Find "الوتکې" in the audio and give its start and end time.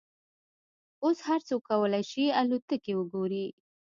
2.39-2.93